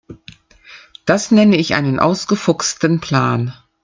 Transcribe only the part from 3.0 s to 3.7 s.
Plan.